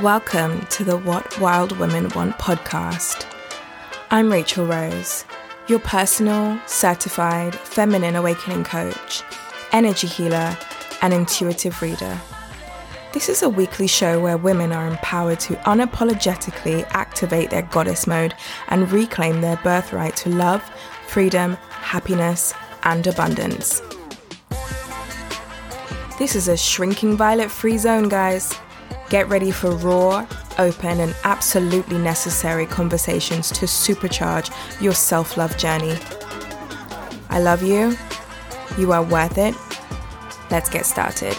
[0.00, 3.26] Welcome to the What Wild Women Want podcast.
[4.10, 5.26] I'm Rachel Rose,
[5.68, 9.22] your personal, certified feminine awakening coach,
[9.70, 10.56] energy healer,
[11.02, 12.18] and intuitive reader.
[13.12, 18.34] This is a weekly show where women are empowered to unapologetically activate their goddess mode
[18.68, 20.62] and reclaim their birthright to love,
[21.06, 22.54] freedom, happiness,
[22.84, 23.82] and abundance.
[26.18, 28.58] This is a shrinking violet free zone, guys.
[29.12, 30.26] Get ready for raw,
[30.56, 35.98] open, and absolutely necessary conversations to supercharge your self love journey.
[37.28, 37.94] I love you.
[38.78, 39.54] You are worth it.
[40.50, 41.36] Let's get started.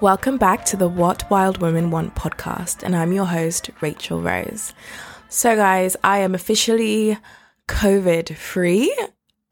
[0.00, 4.72] Welcome back to the What Wild Women Want podcast, and I'm your host, Rachel Rose.
[5.30, 7.18] So, guys, I am officially
[7.68, 8.96] COVID free.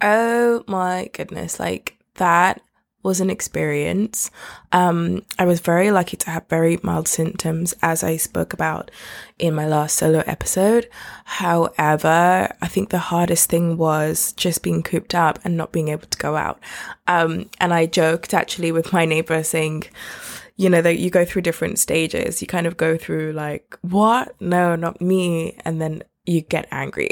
[0.00, 2.62] Oh my goodness, like that
[3.02, 4.30] was an experience.
[4.72, 8.90] Um, I was very lucky to have very mild symptoms, as I spoke about
[9.38, 10.88] in my last solo episode.
[11.24, 16.08] However, I think the hardest thing was just being cooped up and not being able
[16.08, 16.58] to go out.
[17.06, 19.84] Um, and I joked actually with my neighbor saying,
[20.56, 22.40] you know, that you go through different stages.
[22.40, 24.40] You kind of go through like, what?
[24.40, 25.58] No, not me.
[25.64, 27.08] And then you get angry.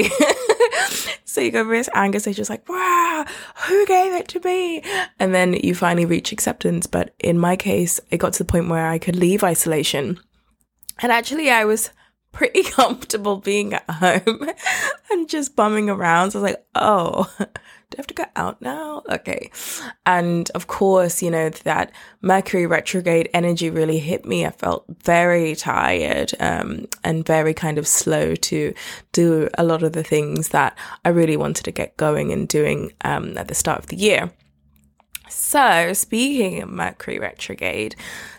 [1.25, 3.25] so you go through this anger stage, just like, wow,
[3.67, 4.83] who gave it to me?
[5.19, 6.87] And then you finally reach acceptance.
[6.87, 10.19] But in my case, it got to the point where I could leave isolation.
[11.01, 11.91] And actually, I was
[12.33, 14.49] pretty comfortable being at home
[15.11, 16.31] and just bumming around.
[16.31, 17.31] So I was like, oh,
[17.91, 19.03] do I have to go out now?
[19.11, 19.51] Okay.
[20.07, 24.47] And of course, you know, that Mercury retrograde energy really hit me.
[24.47, 28.75] I felt very tired um, and very kind of slow to
[29.13, 32.93] do a lot of the things that I really wanted to get going and doing
[33.03, 34.31] um, at the start of the year.
[35.29, 37.97] So, speaking of Mercury retrograde,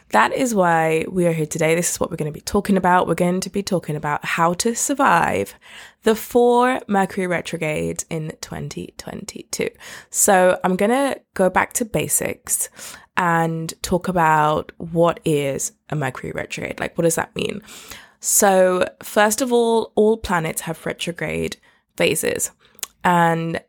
[0.09, 1.75] that is why we are here today.
[1.75, 3.07] This is what we're going to be talking about.
[3.07, 5.55] We're going to be talking about how to survive
[6.05, 9.69] the four Mercury retrogrades in 2022.
[10.11, 12.69] So I'm going to go back to basics
[13.17, 16.79] and talk about what is a Mercury retrograde.
[16.79, 17.61] Like, what does that mean?
[18.19, 21.57] So, first of all, all planets have retrograde
[21.97, 22.51] phases.
[23.03, 23.61] And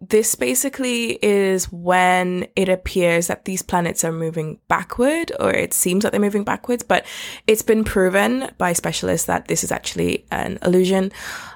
[0.00, 6.04] this basically is when it appears that these planets are moving backward, or it seems
[6.04, 7.06] like they're moving backwards, but
[7.46, 11.12] it's been proven by specialists that this is actually an illusion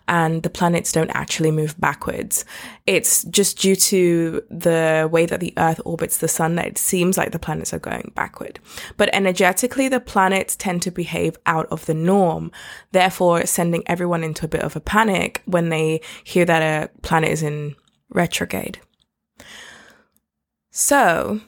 [0.08, 2.44] and the planets don't actually move backwards.
[2.86, 7.16] It's just due to the way that the Earth orbits the sun that it seems
[7.16, 8.58] like the planets are going backward.
[8.97, 12.50] But energetically, the planets tend to behave out of the norm,
[12.92, 17.30] therefore sending everyone into a bit of a panic when they hear that a planet
[17.30, 17.76] is in
[18.08, 18.80] retrograde.
[20.70, 21.41] So,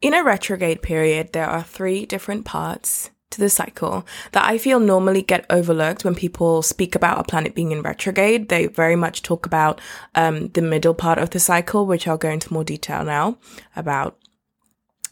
[0.00, 4.78] in a retrograde period, there are three different parts to the cycle that I feel
[4.78, 8.48] normally get overlooked when people speak about a planet being in retrograde.
[8.48, 9.80] They very much talk about
[10.14, 13.38] um, the middle part of the cycle, which I'll go into more detail now
[13.74, 14.16] about.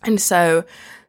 [0.04, 0.64] And so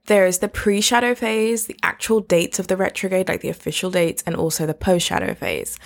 [0.06, 3.90] there is the pre shadow phase, the actual dates of the retrograde, like the official
[3.90, 5.78] dates, and also the post shadow phase.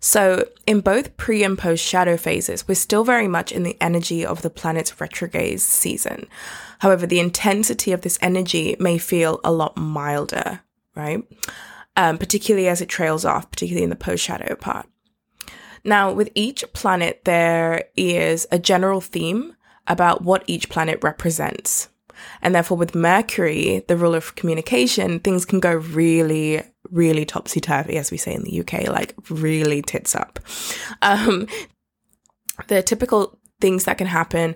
[0.00, 4.24] So, in both pre and post shadow phases, we're still very much in the energy
[4.24, 6.26] of the planet's retrograde season.
[6.84, 10.60] However, the intensity of this energy may feel a lot milder,
[10.94, 11.24] right?
[11.96, 14.86] Um, particularly as it trails off, particularly in the post shadow part.
[15.82, 19.56] Now, with each planet, there is a general theme
[19.86, 21.88] about what each planet represents.
[22.42, 27.96] And therefore, with Mercury, the rule of communication, things can go really, really topsy turvy,
[27.96, 30.38] as we say in the UK, like really tits up.
[31.00, 31.48] Um,
[32.68, 34.54] the typical things that can happen,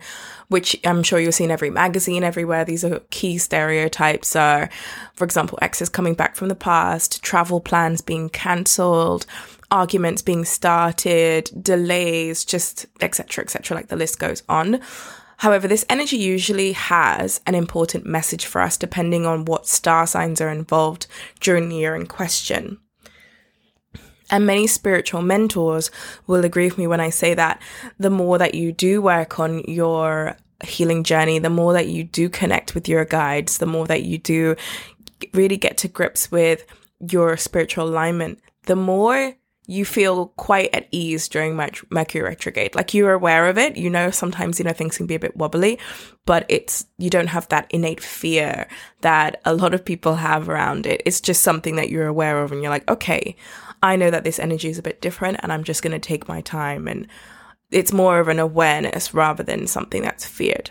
[0.49, 2.65] which I'm sure you'll see in every magazine everywhere.
[2.65, 4.69] These are key stereotypes are,
[5.15, 9.27] for example, exes coming back from the past, travel plans being cancelled,
[9.71, 13.45] arguments being started, delays, just etc.
[13.45, 13.77] etc.
[13.77, 14.81] like the list goes on.
[15.39, 20.41] However, this energy usually has an important message for us depending on what star signs
[20.41, 21.07] are involved
[21.41, 22.79] during the year in question.
[24.31, 25.91] And many spiritual mentors
[26.27, 27.61] will agree with me when I say that
[27.99, 32.29] the more that you do work on your healing journey, the more that you do
[32.29, 34.57] connect with your guides, the more that you do
[35.33, 36.65] really get to grips with
[37.01, 39.35] your spiritual alignment, the more
[39.71, 42.75] you feel quite at ease during Mercury retrograde.
[42.75, 43.77] Like you're aware of it.
[43.77, 45.79] You know, sometimes, you know, things can be a bit wobbly,
[46.25, 48.67] but it's, you don't have that innate fear
[49.03, 51.03] that a lot of people have around it.
[51.05, 53.37] It's just something that you're aware of and you're like, okay,
[53.83, 56.29] I know that this energy is a bit different and I'm just going to take
[56.29, 57.07] my time and
[57.71, 60.71] it's more of an awareness rather than something that's feared.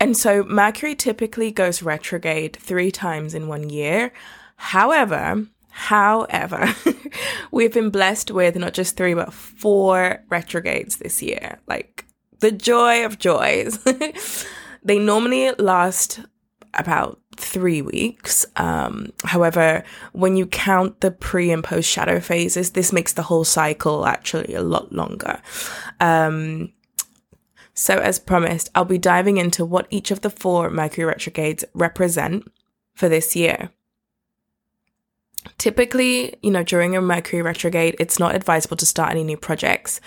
[0.00, 4.12] And so Mercury typically goes retrograde three times in one year.
[4.56, 6.74] However, however,
[7.50, 11.60] we've been blessed with not just three, but four retrogrades this year.
[11.66, 12.04] Like
[12.40, 13.78] the joy of joys.
[14.82, 16.20] they normally last
[16.74, 18.46] about three weeks.
[18.56, 23.44] Um, however, when you count the pre and post shadow phases, this makes the whole
[23.44, 25.40] cycle actually a lot longer.
[26.00, 26.72] Um,
[27.74, 32.50] so, as promised, I'll be diving into what each of the four Mercury retrogrades represent
[32.94, 33.70] for this year.
[35.58, 40.00] Typically, you know, during a Mercury retrograde, it's not advisable to start any new projects,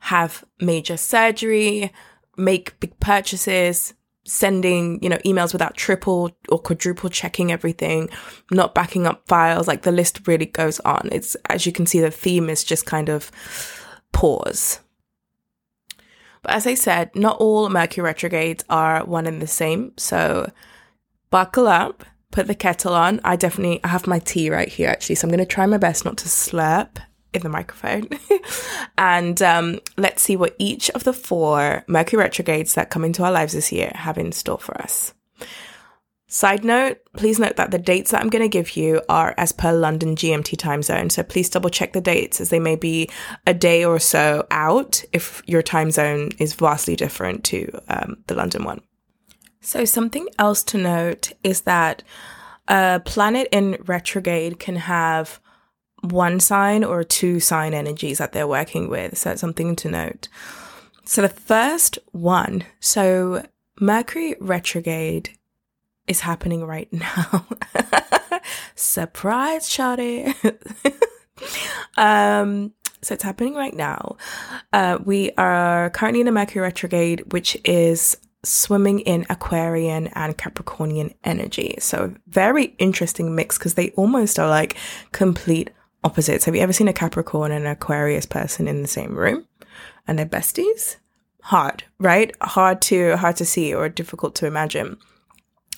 [0.00, 1.92] have major surgery,
[2.36, 3.94] make big purchases,
[4.24, 8.08] sending, you know, emails without triple or quadruple checking everything,
[8.50, 9.66] not backing up files.
[9.66, 11.08] Like the list really goes on.
[11.12, 13.30] It's, as you can see, the theme is just kind of
[14.12, 14.80] pause.
[16.42, 19.92] But as I said, not all Mercury retrogrades are one and the same.
[19.96, 20.50] So
[21.30, 23.20] buckle up, put the kettle on.
[23.24, 25.78] I definitely I have my tea right here actually, so I'm going to try my
[25.78, 26.98] best not to slurp
[27.32, 28.08] in the microphone.
[28.98, 33.32] and um, let's see what each of the four Mercury retrogrades that come into our
[33.32, 35.14] lives this year have in store for us.
[36.32, 39.50] Side note, please note that the dates that I'm going to give you are as
[39.50, 41.10] per London GMT time zone.
[41.10, 43.10] So please double check the dates as they may be
[43.48, 48.36] a day or so out if your time zone is vastly different to um, the
[48.36, 48.80] London one.
[49.60, 52.02] So, something else to note is that
[52.68, 55.40] a planet in retrograde can have
[56.02, 59.18] one sign or two sign energies that they're working with.
[59.18, 60.28] So that's something to note.
[61.04, 63.44] So the first one, so
[63.80, 65.30] Mercury retrograde
[66.06, 67.46] is happening right now.
[68.74, 70.34] Surprise, Shawty.
[71.96, 72.72] um,
[73.02, 74.16] so it's happening right now.
[74.72, 81.14] Uh, we are currently in a Mercury retrograde, which is swimming in Aquarian and Capricornian
[81.24, 81.74] energy.
[81.78, 84.76] So very interesting mix because they almost are like
[85.12, 85.70] complete
[86.04, 86.44] opposites.
[86.44, 89.46] Have you ever seen a Capricorn and an Aquarius person in the same room
[90.06, 90.96] and they're besties?
[91.42, 92.34] Hard, right?
[92.42, 94.98] Hard to hard to see or difficult to imagine.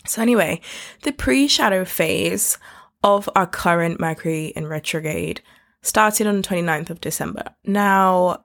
[0.07, 0.61] So anyway,
[1.03, 2.59] the pre-shadow phase
[3.05, 5.41] of our current Mercury in retrograde
[5.83, 7.45] started on the 29th of December.
[7.65, 8.45] Now,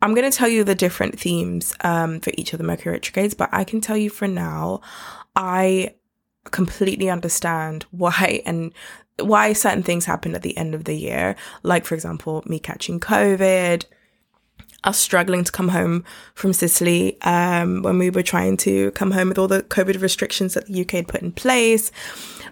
[0.00, 3.34] I'm going to tell you the different themes um, for each of the Mercury retrogrades,
[3.34, 4.80] but I can tell you for now,
[5.36, 5.94] I
[6.50, 8.72] completely understand why and
[9.20, 11.36] why certain things happen at the end of the year.
[11.62, 13.84] Like, for example, me catching COVID,
[14.84, 16.04] us struggling to come home
[16.34, 20.54] from Sicily um, when we were trying to come home with all the COVID restrictions
[20.54, 21.92] that the UK had put in place.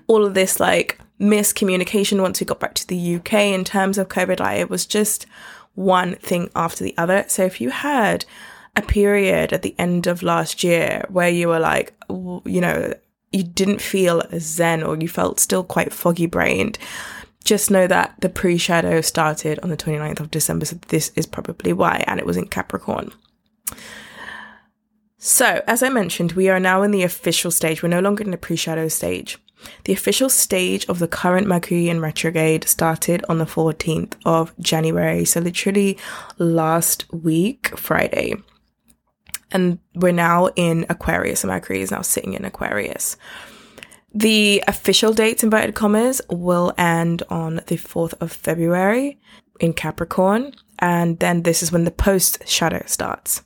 [0.06, 4.08] All of this, like, miscommunication once we got back to the UK in terms of
[4.08, 5.26] COVID, like, it was just
[5.74, 7.24] one thing after the other.
[7.28, 8.24] So if you had
[8.76, 12.94] a period at the end of last year where you were like, you know,
[13.32, 16.78] you didn't feel zen or you felt still quite foggy brained,
[17.44, 20.66] just know that the pre shadow started on the 29th of December.
[20.66, 23.12] So this is probably why, and it was in Capricorn.
[25.18, 27.82] So, as I mentioned, we are now in the official stage.
[27.82, 29.38] We're no longer in the pre shadow stage.
[29.84, 35.26] The official stage of the current Mercury in retrograde started on the 14th of January,
[35.26, 35.98] so literally
[36.38, 38.36] last week, Friday
[39.52, 43.16] and we're now in Aquarius, and Mercury is now sitting in Aquarius.
[44.12, 49.20] The official dates, inverted commas, will end on the 4th of February
[49.60, 53.42] in Capricorn, and then this is when the post shadow starts.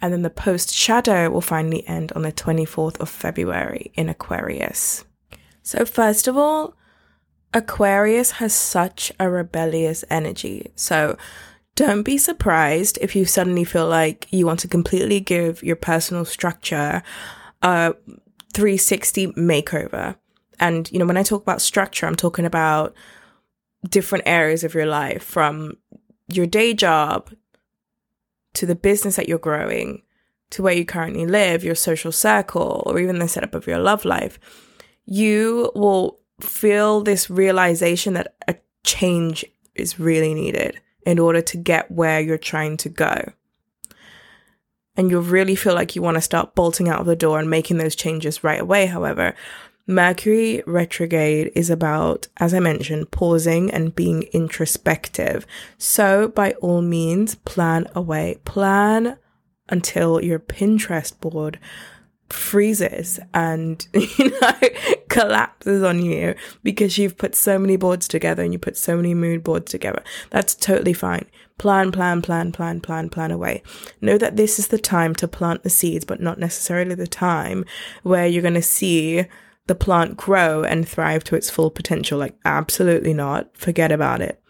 [0.00, 5.04] And then the post shadow will finally end on the 24th of February in Aquarius.
[5.62, 6.74] So, first of all,
[7.52, 10.72] Aquarius has such a rebellious energy.
[10.74, 11.18] So,
[11.80, 16.26] don't be surprised if you suddenly feel like you want to completely give your personal
[16.26, 17.02] structure
[17.62, 17.94] a
[18.52, 20.14] 360 makeover.
[20.58, 22.94] And, you know, when I talk about structure, I'm talking about
[23.88, 25.78] different areas of your life from
[26.28, 27.30] your day job
[28.52, 30.02] to the business that you're growing
[30.50, 34.04] to where you currently live, your social circle, or even the setup of your love
[34.04, 34.38] life.
[35.06, 41.90] You will feel this realization that a change is really needed in order to get
[41.90, 43.32] where you're trying to go.
[44.96, 47.48] And you really feel like you want to start bolting out of the door and
[47.48, 48.86] making those changes right away.
[48.86, 49.34] However,
[49.86, 55.46] Mercury retrograde is about, as I mentioned, pausing and being introspective.
[55.78, 58.38] So, by all means, plan away.
[58.44, 59.16] Plan
[59.68, 61.58] until your Pinterest board
[62.32, 64.58] freezes and you know
[65.08, 69.14] collapses on you because you've put so many boards together and you put so many
[69.14, 70.02] mood boards together.
[70.30, 71.26] That's totally fine.
[71.58, 73.62] Plan plan plan plan plan plan away.
[74.00, 77.64] Know that this is the time to plant the seeds but not necessarily the time
[78.02, 79.26] where you're going to see
[79.66, 82.18] the plant grow and thrive to its full potential.
[82.18, 83.56] Like absolutely not.
[83.56, 84.40] Forget about it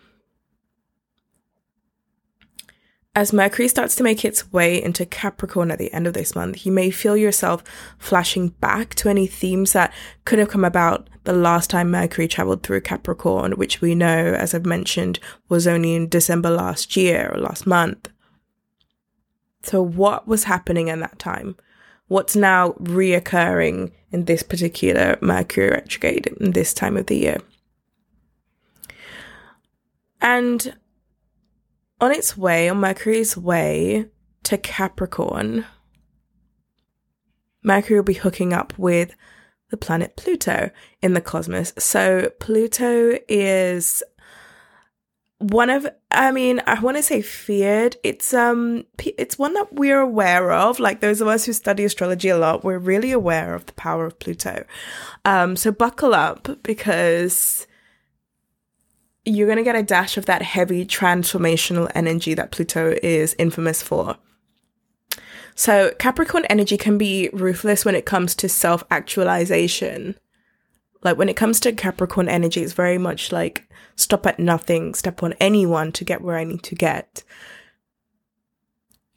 [3.17, 6.65] As Mercury starts to make its way into Capricorn at the end of this month,
[6.65, 7.65] you may feel yourself
[7.99, 9.93] flashing back to any themes that
[10.25, 14.55] could have come about the last time Mercury traveled through Capricorn, which we know, as
[14.55, 18.09] I've mentioned, was only in December last year or last month.
[19.65, 21.57] So, what was happening in that time?
[22.07, 27.39] What's now reoccurring in this particular Mercury retrograde in this time of the year?
[30.21, 30.77] And
[32.01, 34.07] on its way, on Mercury's way
[34.45, 35.67] to Capricorn,
[37.63, 39.15] Mercury will be hooking up with
[39.71, 40.71] the planet Pluto
[41.03, 41.73] in the cosmos.
[41.79, 44.03] So Pluto is
[45.39, 47.97] one of I mean, I want to say feared.
[48.03, 50.81] It's um it's one that we're aware of.
[50.81, 54.07] Like those of us who study astrology a lot, we're really aware of the power
[54.07, 54.65] of Pluto.
[55.25, 57.67] Um so buckle up because
[59.25, 63.83] you're going to get a dash of that heavy transformational energy that Pluto is infamous
[63.83, 64.17] for.
[65.55, 70.19] So, Capricorn energy can be ruthless when it comes to self actualization.
[71.03, 75.23] Like, when it comes to Capricorn energy, it's very much like stop at nothing, step
[75.23, 77.25] on anyone to get where I need to get.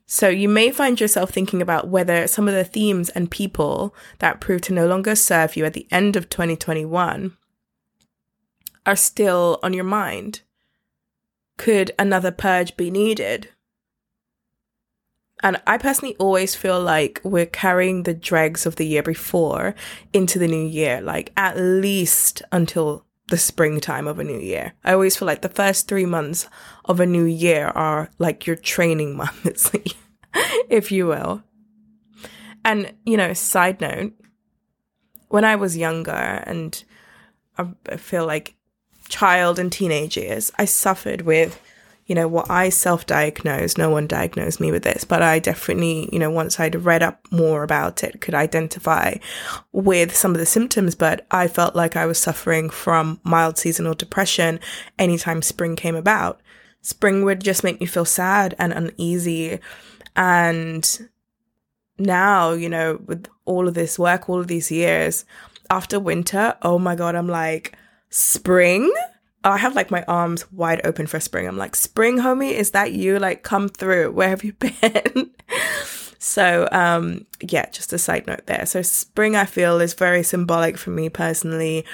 [0.06, 4.42] So, you may find yourself thinking about whether some of the themes and people that
[4.42, 7.38] prove to no longer serve you at the end of 2021
[8.86, 10.42] are still on your mind?
[11.58, 13.50] Could another purge be needed?
[15.42, 19.76] And I personally always feel like we're carrying the dregs of the year before
[20.14, 24.74] into the new year, like at least until the springtime of a new year.
[24.84, 26.48] I always feel like the first three months
[26.86, 29.72] of a new year are like your training months,
[30.70, 31.44] if you will.
[32.64, 34.14] And, you know, side note,
[35.28, 36.82] when I was younger, and
[37.58, 38.56] I feel like
[39.10, 41.60] child and teenage years, I suffered with,
[42.06, 43.78] you know, what I self diagnosed.
[43.78, 47.26] No one diagnosed me with this, but I definitely, you know, once I'd read up
[47.32, 49.16] more about it, could identify
[49.72, 50.96] with some of the symptoms.
[50.96, 54.60] But I felt like I was suffering from mild seasonal depression
[55.00, 56.42] anytime spring came about.
[56.82, 59.60] Spring would just make me feel sad and uneasy.
[60.16, 61.10] And
[61.98, 65.26] now, you know, with all of this work, all of these years,
[65.70, 67.78] after winter, oh my God, I'm like,
[68.14, 68.94] spring.
[69.44, 71.48] I have like my arms wide open for spring.
[71.48, 73.20] I'm like, spring, homie, is that you?
[73.20, 74.12] Like, come through.
[74.12, 75.32] Where have you been?
[76.20, 78.66] so, um, yeah, just a side note there.
[78.68, 81.86] So, spring, I feel, is very symbolic for me personally.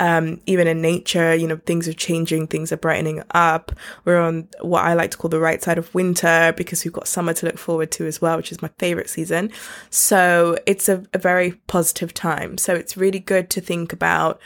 [0.00, 3.72] Um, even in nature, you know, things are changing, things are brightening up.
[4.04, 7.08] We're on what I like to call the right side of winter because we've got
[7.08, 9.52] summer to look forward to as well, which is my favorite season.
[9.90, 12.58] So, it's a, a very positive time.
[12.58, 14.40] So, it's really good to think about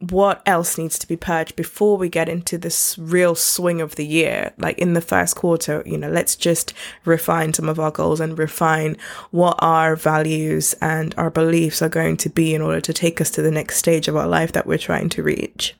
[0.00, 4.06] what else needs to be purged before we get into this real swing of the
[4.06, 4.52] year?
[4.56, 6.72] Like in the first quarter you know let's just
[7.04, 8.96] refine some of our goals and refine
[9.30, 13.30] what our values and our beliefs are going to be in order to take us
[13.32, 15.74] to the next stage of our life that we're trying to reach.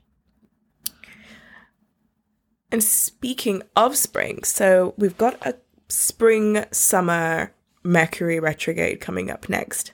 [2.71, 5.55] And speaking of spring so we've got a
[5.87, 9.93] spring summer mercury retrograde coming up next.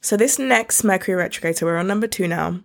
[0.00, 2.60] So this next mercury retrograde so we're on number 2 now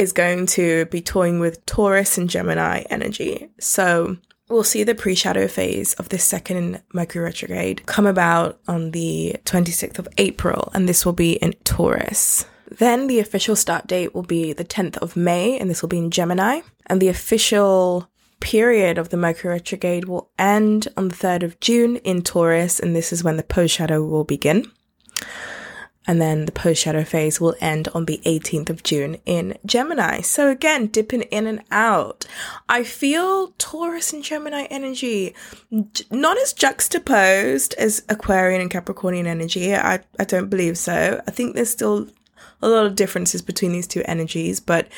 [0.00, 3.50] is going to be toying with Taurus and Gemini energy.
[3.60, 4.16] So
[4.48, 9.36] we'll see the pre shadow phase of this second Mercury retrograde come about on the
[9.44, 12.46] 26th of April, and this will be in Taurus.
[12.70, 15.98] Then the official start date will be the 10th of May, and this will be
[15.98, 16.62] in Gemini.
[16.86, 18.08] And the official
[18.40, 22.96] period of the Mercury retrograde will end on the 3rd of June in Taurus, and
[22.96, 24.70] this is when the post shadow will begin
[26.06, 30.22] and then the post shadow phase will end on the 18th of June in Gemini.
[30.22, 32.26] So again, dipping in and out.
[32.68, 35.34] I feel Taurus and Gemini energy
[36.10, 39.74] not as juxtaposed as Aquarian and Capricornian energy.
[39.74, 41.20] I, I don't believe so.
[41.26, 42.08] I think there's still
[42.62, 44.88] a lot of differences between these two energies, but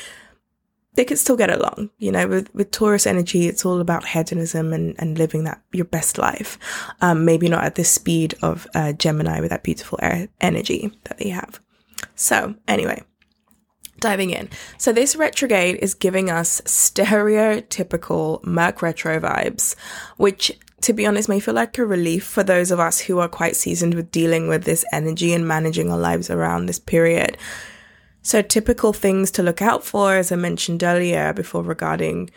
[0.95, 1.89] they could still get along.
[1.97, 5.85] You know, with, with Taurus energy, it's all about hedonism and, and living that your
[5.85, 6.57] best life.
[7.01, 11.17] Um, maybe not at the speed of uh, Gemini with that beautiful air energy that
[11.17, 11.59] they have.
[12.15, 13.01] So, anyway,
[13.99, 14.49] diving in.
[14.77, 19.75] So this retrograde is giving us stereotypical Merc retro vibes,
[20.17, 23.29] which to be honest may feel like a relief for those of us who are
[23.29, 27.37] quite seasoned with dealing with this energy and managing our lives around this period.
[28.23, 32.29] So typical things to look out for, as I mentioned earlier before regarding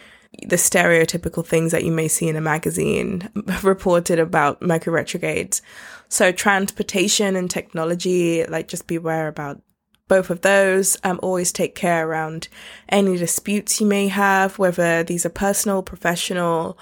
[0.42, 3.30] the stereotypical things that you may see in a magazine
[3.62, 5.62] reported about Mercury retrogrades.
[6.08, 9.62] So transportation and technology, like just beware about
[10.08, 10.96] both of those.
[11.04, 12.48] Um, always take care around
[12.88, 16.78] any disputes you may have, whether these are personal, professional.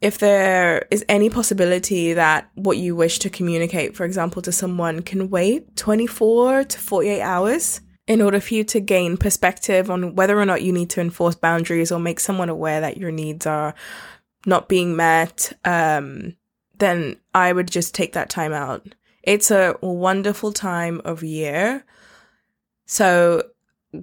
[0.00, 5.02] If there is any possibility that what you wish to communicate, for example, to someone
[5.02, 10.38] can wait 24 to 48 hours in order for you to gain perspective on whether
[10.38, 13.74] or not you need to enforce boundaries or make someone aware that your needs are
[14.44, 16.36] not being met, um,
[16.78, 18.94] then I would just take that time out.
[19.22, 21.84] It's a wonderful time of year
[22.86, 23.42] so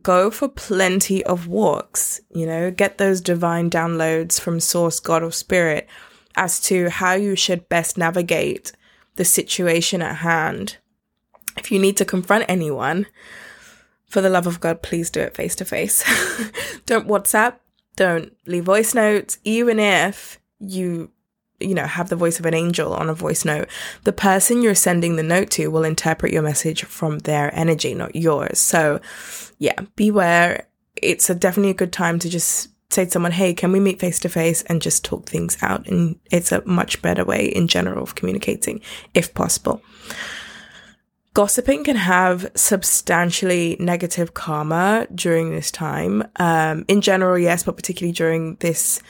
[0.02, 5.32] go for plenty of walks, you know, get those divine downloads from source, God, or
[5.32, 5.88] spirit
[6.36, 8.74] as to how you should best navigate
[9.16, 10.78] the situation at hand.
[11.58, 13.06] If you need to confront anyone,
[14.13, 16.03] for the love of God, please do it face to face.
[16.86, 17.55] Don't WhatsApp,
[17.96, 21.10] don't leave voice notes, even if you
[21.60, 23.67] you know, have the voice of an angel on a voice note,
[24.03, 28.15] the person you're sending the note to will interpret your message from their energy, not
[28.15, 28.60] yours.
[28.60, 29.00] So,
[29.60, 30.67] yeah, beware.
[31.01, 34.00] It's a definitely a good time to just say to someone, hey, can we meet
[34.00, 35.88] face to face and just talk things out?
[35.88, 38.82] And it's a much better way in general of communicating,
[39.13, 39.82] if possible.
[41.34, 46.24] Gossiping can have substantially negative karma during this time.
[46.36, 49.02] Um, in general, yes, but particularly during this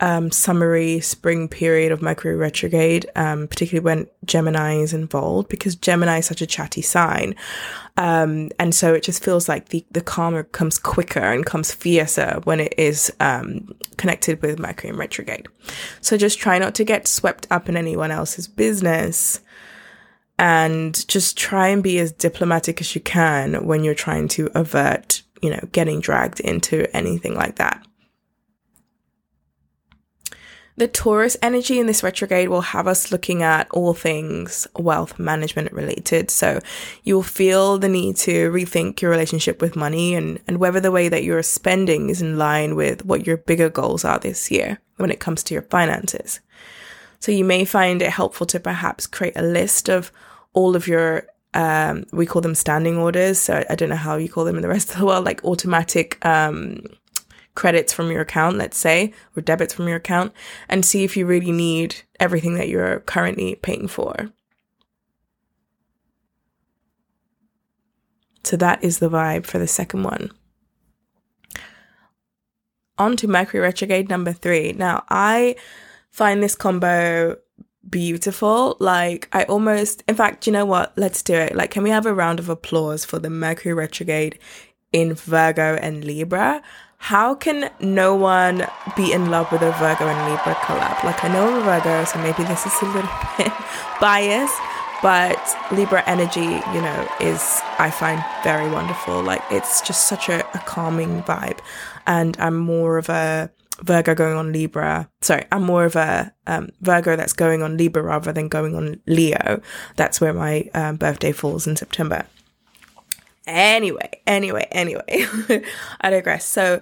[0.00, 6.18] um, summery spring period of Mercury retrograde, um, particularly when Gemini is involved, because Gemini
[6.18, 7.34] is such a chatty sign.
[7.96, 12.40] Um, and so it just feels like the, the karma comes quicker and comes fiercer
[12.44, 15.48] when it is um, connected with Mercury in retrograde.
[16.00, 19.40] So just try not to get swept up in anyone else's business
[20.40, 25.22] and just try and be as diplomatic as you can when you're trying to avert,
[25.42, 27.86] you know, getting dragged into anything like that.
[30.78, 35.72] The Taurus energy in this retrograde will have us looking at all things wealth management
[35.72, 36.30] related.
[36.30, 36.60] So
[37.04, 41.10] you'll feel the need to rethink your relationship with money and, and whether the way
[41.10, 45.10] that you're spending is in line with what your bigger goals are this year when
[45.10, 46.40] it comes to your finances.
[47.18, 50.10] So you may find it helpful to perhaps create a list of
[50.52, 53.38] all of your um, we call them standing orders.
[53.38, 55.44] So I don't know how you call them in the rest of the world, like
[55.44, 56.82] automatic um,
[57.54, 60.32] credits from your account, let's say, or debits from your account,
[60.68, 64.30] and see if you really need everything that you're currently paying for.
[68.44, 70.30] So that is the vibe for the second one.
[72.98, 74.72] On to Mercury retrograde number three.
[74.72, 75.56] Now, I
[76.10, 77.36] find this combo
[77.88, 78.76] beautiful.
[78.80, 80.92] Like, I almost, in fact, you know what?
[80.96, 81.54] Let's do it.
[81.54, 84.38] Like, can we have a round of applause for the Mercury retrograde
[84.92, 86.62] in Virgo and Libra?
[87.02, 91.02] how can no one be in love with a Virgo and Libra collab?
[91.02, 93.50] Like, I know I'm a Virgo, so maybe this is a little bit
[94.02, 94.54] biased,
[95.02, 99.22] but Libra energy, you know, is, I find very wonderful.
[99.22, 101.60] Like, it's just such a, a calming vibe.
[102.06, 103.50] And I'm more of a
[103.82, 105.08] Virgo going on Libra.
[105.20, 109.00] Sorry, I'm more of a um, Virgo that's going on Libra rather than going on
[109.06, 109.60] Leo.
[109.96, 112.26] That's where my um, birthday falls in September.
[113.46, 115.26] Anyway, anyway, anyway,
[116.00, 116.44] I digress.
[116.44, 116.80] So,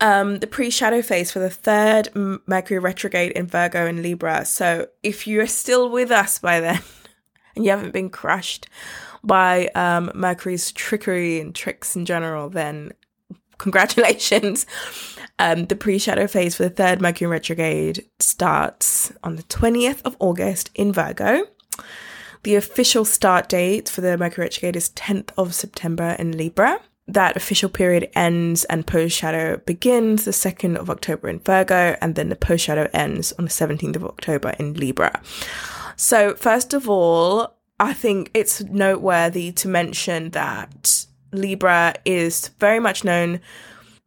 [0.00, 2.08] um, the pre shadow phase for the third
[2.46, 4.44] Mercury retrograde in Virgo and Libra.
[4.44, 6.82] So, if you're still with us by then
[7.56, 8.66] and you haven't been crushed
[9.22, 12.92] by um, Mercury's trickery and tricks in general, then
[13.58, 14.66] congratulations.
[15.38, 20.16] Um, the pre shadow phase for the third Mercury retrograde starts on the 20th of
[20.20, 21.44] August in Virgo.
[22.44, 26.78] The official start date for the Mercury retrograde is 10th of September in Libra.
[27.06, 32.14] That official period ends and post shadow begins the 2nd of October in Virgo, and
[32.14, 35.20] then the post shadow ends on the 17th of October in Libra.
[35.96, 43.04] So, first of all, I think it's noteworthy to mention that Libra is very much
[43.04, 43.40] known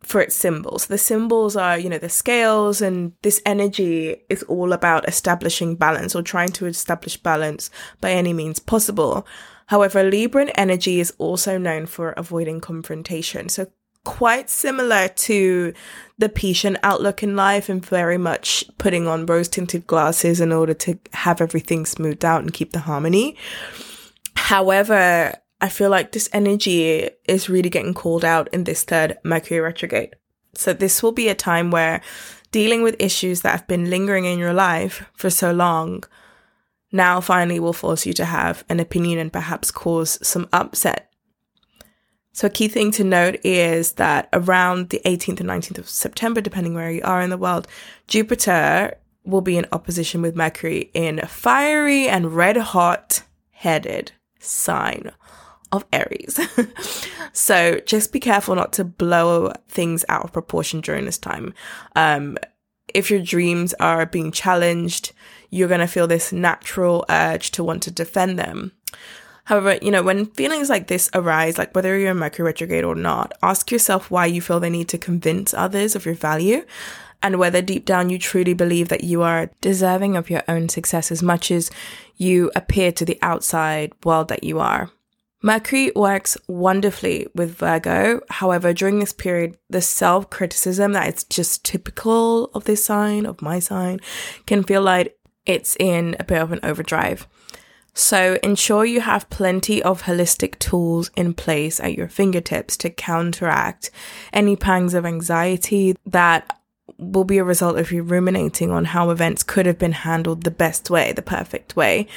[0.02, 0.88] for its symbols.
[0.88, 6.16] The symbols are, you know, the scales, and this energy is all about establishing balance
[6.16, 9.28] or trying to establish balance by any means possible.
[9.68, 13.50] However, Libran energy is also known for avoiding confrontation.
[13.50, 13.68] So,
[14.06, 15.74] quite similar to
[16.18, 20.74] the Piscean outlook in life and very much putting on rose tinted glasses in order
[20.74, 23.36] to have everything smoothed out and keep the harmony.
[24.38, 29.60] However, I feel like this energy is really getting called out in this third Mercury
[29.60, 30.16] retrograde.
[30.54, 32.02] So, this will be a time where
[32.52, 36.04] dealing with issues that have been lingering in your life for so long
[36.92, 41.12] now finally will force you to have an opinion and perhaps cause some upset.
[42.34, 46.40] So, a key thing to note is that around the 18th and 19th of September,
[46.40, 47.68] depending where you are in the world,
[48.08, 55.12] Jupiter will be in opposition with Mercury in a fiery and red hot headed sign
[55.72, 56.40] of Aries.
[57.34, 61.54] so just be careful not to blow things out of proportion during this time.
[61.96, 62.38] Um,
[62.94, 65.12] if your dreams are being challenged,
[65.50, 68.72] you're going to feel this natural urge to want to defend them.
[69.46, 72.96] However, you know, when feelings like this arise, like whether you're in Mercury retrograde or
[72.96, 76.66] not, ask yourself why you feel the need to convince others of your value
[77.24, 81.12] and whether deep down you truly believe that you are deserving of your own success
[81.12, 81.72] as much as
[82.18, 84.92] you appear to the outside world that you are.
[85.42, 88.22] Mercury works wonderfully with Virgo.
[88.30, 93.42] However, during this period, the self criticism that it's just typical of this sign, of
[93.42, 94.00] my sign,
[94.46, 97.28] can feel like it's in a bit of an overdrive.
[97.94, 103.90] So ensure you have plenty of holistic tools in place at your fingertips to counteract
[104.32, 106.60] any pangs of anxiety that
[107.00, 110.52] will be a result of you ruminating on how events could have been handled the
[110.52, 112.08] best way, the perfect way.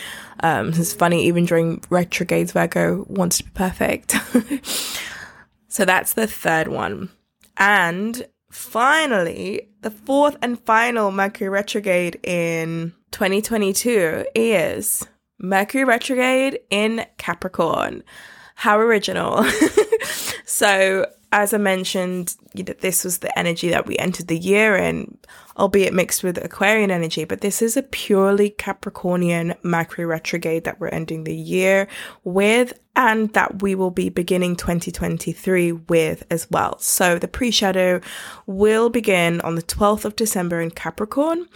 [0.42, 4.16] Um, it's funny, even during retrogrades, Virgo wants to be perfect.
[5.68, 7.10] so that's the third one.
[7.58, 15.06] And finally, the fourth and final Mercury retrograde in 2022 is
[15.38, 18.02] Mercury retrograde in Capricorn.
[18.54, 19.44] How original.
[20.44, 24.76] so as I mentioned, you know, this was the energy that we entered the year
[24.76, 25.16] in,
[25.56, 30.88] albeit mixed with Aquarian energy, but this is a purely Capricornian Mercury retrograde that we're
[30.88, 31.86] ending the year
[32.24, 36.78] with and that we will be beginning 2023 with as well.
[36.80, 38.00] So the pre-shadow
[38.46, 41.46] will begin on the 12th of December in Capricorn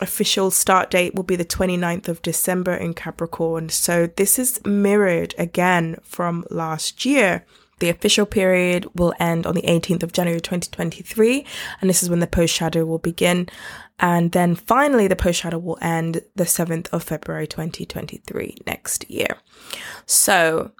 [0.00, 3.68] official start date will be the 29th of December in Capricorn.
[3.68, 7.44] So this is mirrored again from last year.
[7.82, 11.44] The official period will end on the 18th of January 2023,
[11.80, 13.48] and this is when the post shadow will begin.
[13.98, 19.36] And then finally, the post shadow will end the 7th of February 2023 next year.
[20.06, 20.70] So,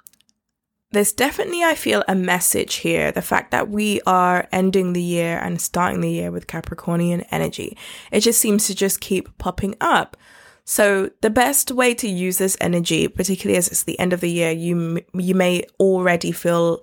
[0.91, 3.11] there's definitely, I feel, a message here.
[3.11, 7.77] The fact that we are ending the year and starting the year with Capricornian energy.
[8.13, 10.15] It just seems to just keep popping up.
[10.65, 14.31] So the best way to use this energy, particularly as it's the end of the
[14.31, 16.81] year, you you may already feel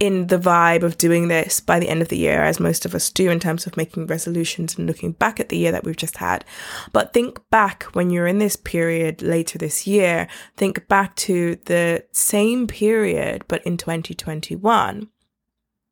[0.00, 2.94] in the vibe of doing this by the end of the year, as most of
[2.94, 5.96] us do in terms of making resolutions and looking back at the year that we've
[5.96, 6.42] just had.
[6.90, 12.02] But think back when you're in this period later this year, think back to the
[12.12, 15.08] same period, but in 2021.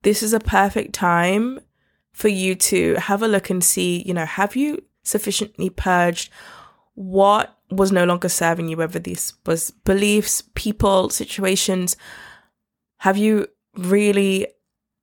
[0.03, 1.61] This is a perfect time
[2.12, 6.31] for you to have a look and see, you know, have you sufficiently purged
[6.99, 11.97] what was no longer serving you, whether this was beliefs, people, situations.
[12.99, 14.49] Have you really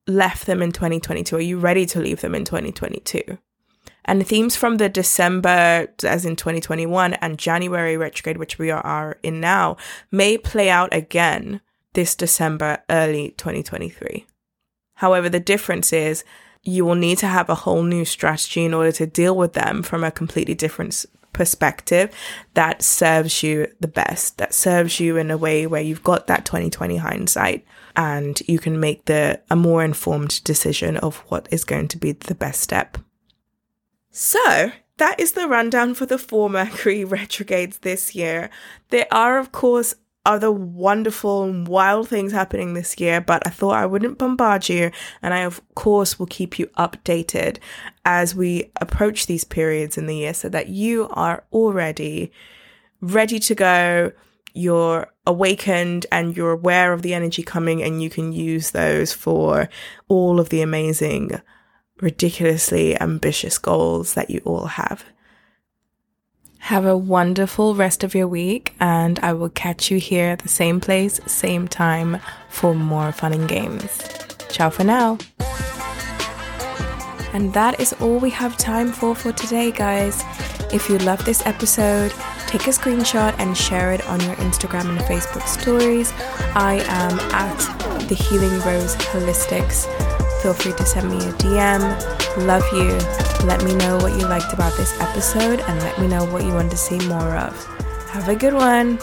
[0.06, 1.38] left them in 2022?
[1.38, 3.38] Are you ready to leave them in 2022?
[4.04, 9.18] And the themes from the December, as in 2021, and January retrograde, which we are
[9.24, 9.78] in now,
[10.12, 11.62] may play out again
[11.94, 14.28] this December, early 2023.
[14.96, 16.26] However, the difference is
[16.62, 19.82] you will need to have a whole new strategy in order to deal with them
[19.84, 22.16] from a completely different perspective
[22.54, 26.46] that serves you the best, that serves you in a way where you've got that
[26.46, 27.66] 2020 hindsight
[27.98, 32.14] and you can make the a more informed decision of what is going to be
[32.14, 32.98] the best step.
[34.12, 38.50] So, that is the rundown for the four Mercury retrogrades this year.
[38.90, 39.94] There are, of course,
[40.26, 44.92] other wonderful and wild things happening this year, but I thought I wouldn't bombard you.
[45.22, 47.58] And I, of course, will keep you updated
[48.04, 52.32] as we approach these periods in the year so that you are already
[53.02, 54.12] ready to go.
[54.54, 59.70] You're awakened and you're aware of the energy coming, and you can use those for
[60.08, 61.42] all of the amazing,
[62.00, 65.04] ridiculously ambitious goals that you all have.
[66.66, 70.50] Have a wonderful rest of your week, and I will catch you here at the
[70.50, 74.02] same place, same time for more fun and games.
[74.50, 75.20] Ciao for now.
[77.34, 80.24] And that is all we have time for for today, guys.
[80.74, 82.12] If you love this episode,
[82.48, 86.14] take a screenshot and share it on your Instagram and Facebook stories.
[86.56, 89.86] I am at the Healing Rose Holistics.
[90.46, 91.82] Feel free to send me a DM.
[92.46, 96.24] Love you let me know what you liked about this episode and let me know
[96.26, 97.66] what you want to see more of.
[98.10, 99.00] Have a good one.